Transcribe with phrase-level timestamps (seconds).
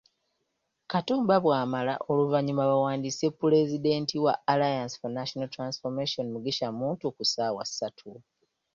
[0.91, 8.11] Katumba bw'amala oluvannyuma bawandiise Pulezidenti wa Alliance for National Transformation, Mugisha Muntu ku ssaawa ssatu.